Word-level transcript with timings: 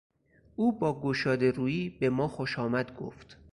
او 0.55 0.79
با 0.79 1.01
گشادهرویی 1.01 1.89
به 1.89 2.09
ما 2.09 2.27
خوشامد 2.27 2.95
گفت. 2.95 3.37